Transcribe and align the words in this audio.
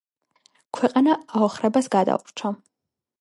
ქვეყანა 0.77 1.17
აოხრებას 1.41 1.91
გადაურჩა. 1.97 2.53